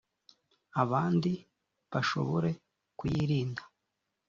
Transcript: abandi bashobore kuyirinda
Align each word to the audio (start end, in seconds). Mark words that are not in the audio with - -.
abandi 0.81 1.31
bashobore 1.91 2.49
kuyirinda 2.97 3.61